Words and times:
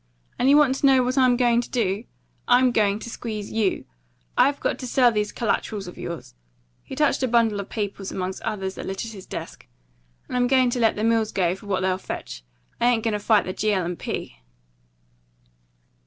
And 0.39 0.49
you 0.49 0.57
want 0.57 0.73
to 0.77 0.85
know 0.87 1.03
what 1.03 1.15
I'm 1.15 1.37
going 1.37 1.61
to 1.61 1.69
do? 1.69 2.05
I'm 2.47 2.71
going 2.71 2.97
to 2.97 3.07
squeeze 3.11 3.51
YOU. 3.51 3.85
I'm 4.35 4.55
going 4.59 4.77
to 4.77 4.87
sell 4.87 5.11
these 5.11 5.31
collaterals 5.31 5.85
of 5.85 5.95
yours," 5.95 6.33
he 6.81 6.95
touched 6.95 7.21
a 7.21 7.27
bundle 7.27 7.59
of 7.59 7.69
papers 7.69 8.11
among 8.11 8.33
others 8.43 8.73
that 8.73 8.87
littered 8.87 9.11
his 9.11 9.27
desk, 9.27 9.67
"and 10.27 10.35
I'm 10.35 10.47
going 10.47 10.71
to 10.71 10.79
let 10.79 10.95
the 10.95 11.03
mills 11.03 11.31
go 11.31 11.53
for 11.53 11.67
what 11.67 11.81
they'll 11.81 11.99
fetch. 11.99 12.43
I 12.79 12.87
ain't 12.89 13.03
going 13.03 13.11
to 13.11 13.19
fight 13.19 13.45
the 13.45 13.53
G. 13.53 13.73
L. 13.73 13.95
& 13.95 13.95
P." 13.95 14.37